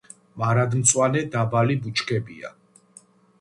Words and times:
მარადმწვანე 0.43 1.21
დაბალი 1.35 1.75
ბუჩქებია. 1.85 2.51